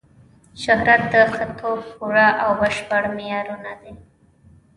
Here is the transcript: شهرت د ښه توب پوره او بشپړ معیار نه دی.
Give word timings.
شهرت 0.63 1.01
د 1.13 1.13
ښه 1.33 1.45
توب 1.57 1.79
پوره 1.95 2.27
او 2.43 2.51
بشپړ 2.61 3.03
معیار 3.15 3.47
نه 3.65 3.73
دی. 3.81 3.93